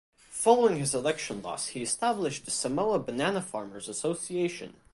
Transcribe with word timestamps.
Following 0.31 0.77
his 0.79 0.95
election 0.95 1.43
loss 1.43 1.67
he 1.67 1.83
established 1.83 2.45
the 2.45 2.49
Samoa 2.49 2.97
Banana 2.97 3.39
Farmers 3.39 3.87
Association. 3.87 4.77